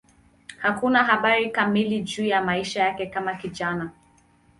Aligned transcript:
Hakuna 0.57 1.03
habari 1.03 1.49
kamili 1.51 2.01
juu 2.01 2.25
ya 2.25 2.41
maisha 2.41 2.83
yake 2.83 3.05
kama 3.05 3.35
kijana. 3.35 3.91